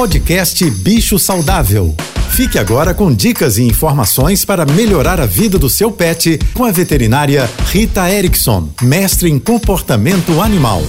[0.00, 1.94] Podcast Bicho Saudável.
[2.30, 6.72] Fique agora com dicas e informações para melhorar a vida do seu pet com a
[6.72, 10.82] veterinária Rita Erickson, mestre em comportamento animal.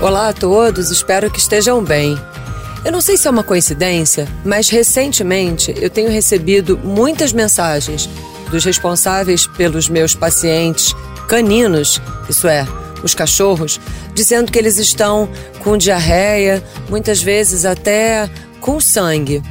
[0.00, 2.18] Olá a todos, espero que estejam bem.
[2.86, 8.08] Eu não sei se é uma coincidência, mas recentemente eu tenho recebido muitas mensagens
[8.50, 10.96] dos responsáveis pelos meus pacientes
[11.28, 12.00] caninos,
[12.30, 12.66] isso é,
[13.02, 13.80] os cachorros,
[14.14, 15.28] dizendo que eles estão
[15.60, 18.28] com diarreia, muitas vezes até
[18.60, 19.42] com sangue.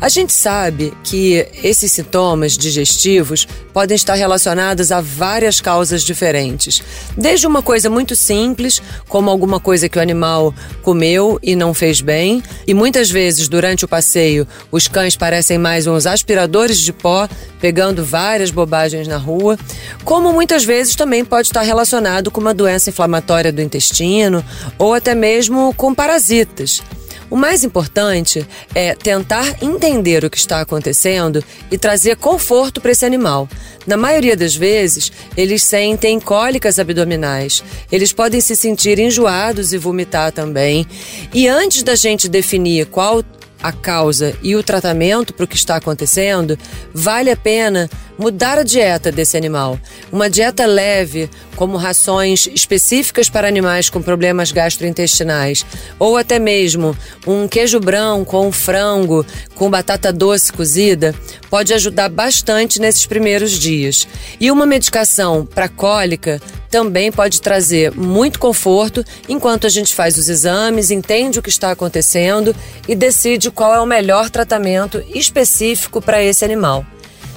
[0.00, 6.82] A gente sabe que esses sintomas digestivos podem estar relacionados a várias causas diferentes.
[7.16, 10.52] Desde uma coisa muito simples, como alguma coisa que o animal
[10.82, 15.86] comeu e não fez bem, e muitas vezes durante o passeio os cães parecem mais
[15.86, 17.26] uns aspiradores de pó,
[17.64, 19.58] pegando várias bobagens na rua,
[20.04, 24.44] como muitas vezes também pode estar relacionado com uma doença inflamatória do intestino
[24.78, 26.82] ou até mesmo com parasitas.
[27.30, 33.06] O mais importante é tentar entender o que está acontecendo e trazer conforto para esse
[33.06, 33.48] animal.
[33.86, 37.64] Na maioria das vezes, eles sentem cólicas abdominais.
[37.90, 40.86] Eles podem se sentir enjoados e vomitar também.
[41.32, 43.24] E antes da gente definir qual
[43.64, 46.58] a causa e o tratamento para o que está acontecendo,
[46.92, 49.78] vale a pena mudar a dieta desse animal.
[50.12, 55.64] Uma dieta leve, como rações específicas para animais com problemas gastrointestinais,
[55.98, 61.14] ou até mesmo um queijo branco com frango com batata doce cozida,
[61.48, 64.08] pode ajudar bastante nesses primeiros dias.
[64.40, 70.28] E uma medicação para cólica também pode trazer muito conforto enquanto a gente faz os
[70.28, 72.54] exames, entende o que está acontecendo
[72.88, 76.84] e decide qual é o melhor tratamento específico para esse animal.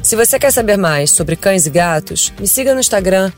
[0.07, 3.29] Se você quer saber mais sobre cães e gatos, me siga no Instagram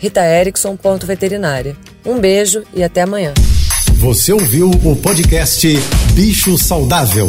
[0.00, 1.76] ritaerickson.veterinária.
[2.04, 3.32] Um beijo e até amanhã.
[4.00, 5.68] Você ouviu o podcast
[6.14, 7.28] Bicho Saudável.